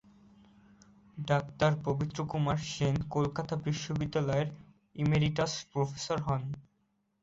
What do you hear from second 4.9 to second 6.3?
emeritus professor